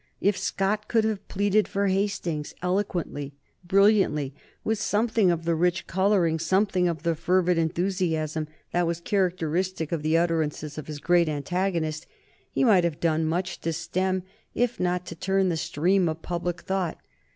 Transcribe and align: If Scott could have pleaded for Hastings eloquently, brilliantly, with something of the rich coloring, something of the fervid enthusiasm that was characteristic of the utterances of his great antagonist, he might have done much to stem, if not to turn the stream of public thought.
If 0.19 0.35
Scott 0.35 0.87
could 0.87 1.03
have 1.03 1.27
pleaded 1.27 1.67
for 1.67 1.85
Hastings 1.85 2.55
eloquently, 2.63 3.35
brilliantly, 3.63 4.33
with 4.63 4.81
something 4.81 5.29
of 5.29 5.45
the 5.45 5.53
rich 5.53 5.85
coloring, 5.85 6.39
something 6.39 6.87
of 6.87 7.03
the 7.03 7.13
fervid 7.13 7.59
enthusiasm 7.59 8.47
that 8.71 8.87
was 8.87 8.99
characteristic 8.99 9.91
of 9.91 10.01
the 10.01 10.17
utterances 10.17 10.79
of 10.79 10.87
his 10.87 10.97
great 10.97 11.29
antagonist, 11.29 12.07
he 12.49 12.63
might 12.63 12.83
have 12.83 12.99
done 12.99 13.27
much 13.27 13.61
to 13.61 13.71
stem, 13.71 14.23
if 14.55 14.79
not 14.79 15.05
to 15.05 15.13
turn 15.13 15.49
the 15.49 15.55
stream 15.57 16.09
of 16.09 16.23
public 16.23 16.61
thought. 16.61 16.97